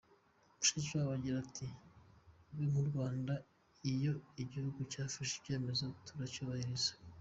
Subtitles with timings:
[0.57, 1.67] Mishikiwabo agira ati
[2.45, 3.33] "Twebwe nk’u Rwanda,
[3.91, 6.91] iyo igihugu cyafashe icyemezo turacyubahiriza.